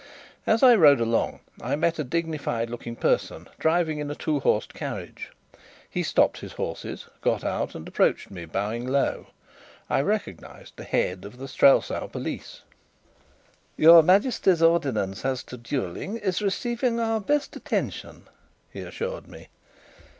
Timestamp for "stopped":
6.01-6.39